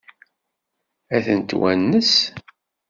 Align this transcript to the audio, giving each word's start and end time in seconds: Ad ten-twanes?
Ad 1.15 1.21
ten-twanes? 1.25 2.13